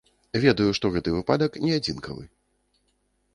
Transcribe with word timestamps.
Ведаю, 0.45 0.65
што 0.77 0.89
і 0.93 0.95
гэты 0.95 1.13
выпадак 1.17 1.59
не 1.67 1.71
адзінкавы. 1.81 2.25